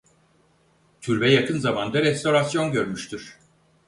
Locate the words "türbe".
1.01-1.31